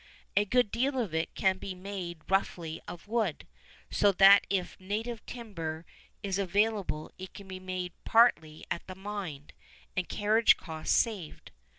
A 0.35 0.45
good 0.45 0.71
deal 0.71 0.97
of 0.99 1.13
it 1.13 1.35
can 1.35 1.59
be 1.59 1.75
made 1.75 2.21
roughly 2.27 2.81
of 2.87 3.07
wood, 3.07 3.45
so 3.91 4.11
that 4.13 4.47
if 4.49 4.75
native 4.79 5.23
timber 5.27 5.85
is 6.23 6.39
available 6.39 7.11
it 7.19 7.35
can 7.35 7.47
be 7.47 7.59
made 7.59 7.93
partly 8.03 8.65
at 8.71 8.87
the 8.87 8.95
mine, 8.95 9.51
and 9.95 10.09
carriage 10.09 10.57
costs 10.57 10.95
saved. 10.97 11.51